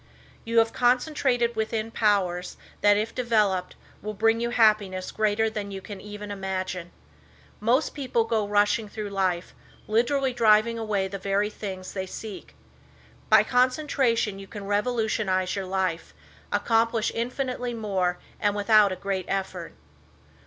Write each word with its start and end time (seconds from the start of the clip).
You 0.45 0.57
have 0.57 0.73
concentrated 0.73 1.55
within 1.55 1.91
powers 1.91 2.57
that 2.81 2.97
if 2.97 3.13
developed 3.13 3.75
will 4.01 4.15
bring 4.15 4.39
you 4.39 4.49
happiness 4.49 5.11
greater 5.11 5.47
than 5.47 5.69
you 5.69 5.79
can 5.79 6.01
even 6.01 6.31
imagine. 6.31 6.91
Most 7.59 7.93
people 7.93 8.23
go 8.23 8.47
rushing 8.47 8.89
through 8.89 9.11
life, 9.11 9.53
literally 9.87 10.33
driving 10.33 10.79
away 10.79 11.07
the 11.07 11.19
very 11.19 11.51
things 11.51 11.93
they 11.93 12.07
seek. 12.07 12.55
By 13.29 13.43
concentration 13.43 14.39
you 14.39 14.47
can 14.47 14.65
revolutionize 14.65 15.55
your 15.55 15.67
life, 15.67 16.15
accomplish 16.51 17.11
infinitely 17.13 17.75
more 17.75 18.17
and 18.39 18.55
without 18.55 18.91
a 18.91 18.95
great 18.95 19.25
effort. 19.27 19.71